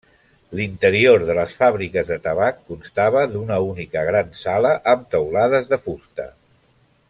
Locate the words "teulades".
5.13-5.71